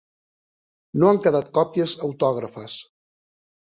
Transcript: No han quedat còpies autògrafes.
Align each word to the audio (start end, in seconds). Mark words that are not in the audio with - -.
No 1.03 1.11
han 1.11 1.23
quedat 1.27 1.53
còpies 1.61 1.97
autògrafes. 2.11 2.83